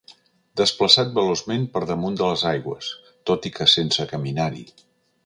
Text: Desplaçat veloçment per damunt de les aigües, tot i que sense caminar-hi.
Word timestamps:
Desplaçat 0.59 1.11
veloçment 1.17 1.67
per 1.75 1.81
damunt 1.91 2.17
de 2.21 2.29
les 2.31 2.45
aigües, 2.53 2.87
tot 3.31 3.47
i 3.51 3.53
que 3.59 3.69
sense 3.75 4.07
caminar-hi. 4.15 4.65